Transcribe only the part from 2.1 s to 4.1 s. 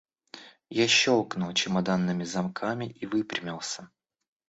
замками и выпрямился.